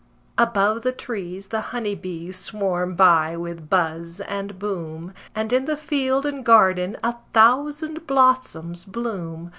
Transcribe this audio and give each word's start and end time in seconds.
Above 0.39 0.81
the 0.81 0.91
trees 0.91 1.49
the 1.49 1.61
honey 1.61 1.93
bees 1.93 2.35
swarm 2.35 2.95
by 2.95 3.37
with 3.37 3.69
buzz 3.69 4.19
and 4.21 4.57
boom, 4.57 5.13
And 5.35 5.53
in 5.53 5.65
the 5.65 5.77
field 5.77 6.25
and 6.25 6.43
garden 6.43 6.97
a 7.03 7.17
thousand 7.35 8.07
blossoms 8.07 8.83
bloom. 8.83 9.49